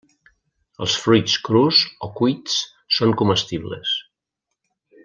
[0.85, 2.57] Els fruits crus o cuits
[2.99, 3.97] són comestibles.